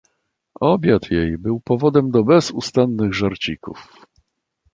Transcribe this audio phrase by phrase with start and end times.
[0.61, 3.97] "Obiad jej był powodem do bezustannych żarcików."